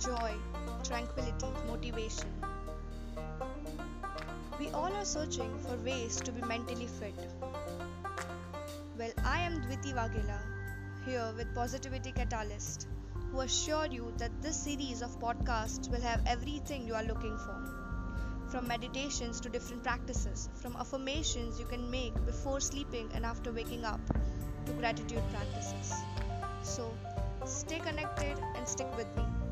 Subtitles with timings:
[0.00, 0.32] joy,
[0.84, 2.28] tranquility, motivation.
[4.58, 7.14] We all are searching for ways to be mentally fit.
[8.98, 10.38] Well, I am Dviti Waghela,
[11.04, 12.88] here with Positivity Catalyst,
[13.30, 17.56] who assure you that this series of podcasts will have everything you are looking for.
[18.50, 23.84] From meditations to different practices, from affirmations you can make before sleeping and after waking
[23.84, 24.00] up,
[24.66, 25.92] to gratitude practices.
[28.68, 29.47] Stick with me.